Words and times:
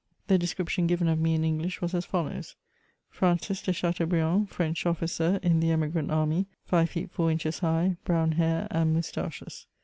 The 0.25 0.39
description 0.39 0.87
given 0.87 1.07
of 1.07 1.19
me 1.19 1.35
in 1.35 1.43
English 1.43 1.79
was 1.79 1.93
as 1.93 2.05
follows:— 2.07 2.55
Francis 3.19 3.61
de 3.61 3.71
Chateaubriand^ 3.71 4.49
French 4.49 4.87
officer 4.87 5.39
in 5.43 5.59
the 5.59 5.69
Emigrant 5.69 6.09
army, 6.09 6.47
Jive 6.71 6.89
feet 6.89 7.11
four 7.11 7.29
inches 7.29 7.59
high, 7.59 7.97
brown 8.03 8.31
hair 8.31 8.67
and 8.71 8.93
moustaches. 8.95 9.67